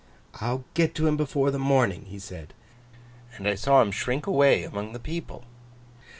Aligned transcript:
"I'll 0.41 0.63
get 0.73 0.95
to 0.95 1.05
him 1.05 1.15
before 1.15 1.51
the 1.51 1.59
morning," 1.59 2.05
he 2.07 2.17
said. 2.17 2.55
And 3.37 3.47
I 3.47 3.53
saw 3.53 3.83
him 3.83 3.91
shrink 3.91 4.25
away 4.25 4.63
among 4.63 4.93
the 4.93 4.99
people. 4.99 5.43